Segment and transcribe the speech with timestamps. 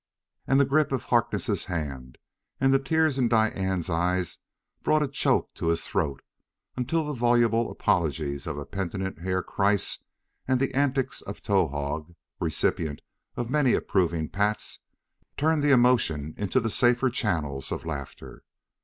[0.47, 2.17] And the grip of Harkness' hand,
[2.59, 4.39] and the tears in Diane's eyes
[4.81, 6.23] brought a choke to his throat
[6.75, 10.01] until the voluble apologies of a penitent Herr Kreiss
[10.47, 13.01] and the antics of a Towahg, recipient
[13.35, 14.79] of many approving pats,
[15.37, 18.41] turned the emotion into the safer channel of laughter.